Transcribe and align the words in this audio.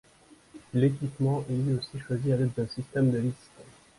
L'équipement 0.73 1.45
est 1.47 1.53
lui 1.53 1.75
aussi 1.75 1.99
choisi 1.99 2.31
à 2.33 2.37
l'aide 2.37 2.55
d'un 2.57 2.65
système 2.65 3.11
de 3.11 3.19
liste. 3.19 3.51